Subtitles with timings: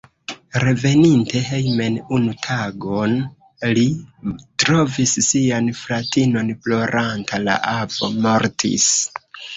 [0.61, 3.13] Reveninte hejmen unu tagon,
[3.79, 3.83] li
[4.65, 8.89] trovis sian fratinon ploranta: la avo mortis.